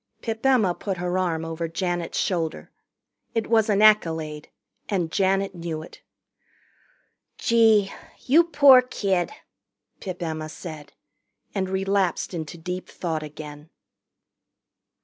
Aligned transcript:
Pip 0.23 0.43
Emma 0.43 0.73
put 0.73 0.97
her 0.97 1.19
arm 1.19 1.45
over 1.45 1.67
Janet's 1.67 2.17
shoulder. 2.17 2.71
It 3.35 3.45
was 3.45 3.69
an 3.69 3.83
accolade, 3.83 4.49
and 4.89 5.11
Janet 5.11 5.53
knew 5.53 5.83
it. 5.83 6.01
"Gee 7.37 7.93
you 8.25 8.45
poor 8.45 8.81
kid!" 8.81 9.31
Pip 9.99 10.23
Emma 10.23 10.49
said, 10.49 10.93
and 11.53 11.69
relapsed 11.69 12.33
into 12.33 12.57
deep 12.57 12.89
thought 12.89 13.21
again. 13.21 13.69